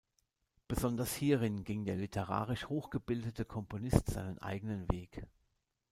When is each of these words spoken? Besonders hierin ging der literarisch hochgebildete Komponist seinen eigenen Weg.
Besonders 0.67 1.13
hierin 1.13 1.63
ging 1.63 1.85
der 1.85 1.95
literarisch 1.95 2.65
hochgebildete 2.67 3.45
Komponist 3.45 4.09
seinen 4.09 4.39
eigenen 4.39 4.89
Weg. 4.91 5.27